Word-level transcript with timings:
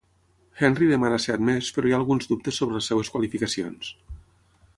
Henry 0.61 0.87
demana 0.93 1.19
ser 1.25 1.35
admès 1.35 1.69
però 1.75 1.89
hi 1.91 1.95
ha 1.95 1.99
alguns 1.99 2.27
dubtes 2.33 2.61
sobre 2.63 2.79
les 2.79 2.91
seves 2.93 3.13
qualificacions. 3.17 3.93